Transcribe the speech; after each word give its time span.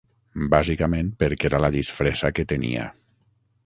Bàsicament, 0.53 1.11
perquè 1.25 1.47
era 1.51 1.61
la 1.67 1.71
disfressa 1.79 2.35
que 2.39 2.51
tenia. 2.55 2.93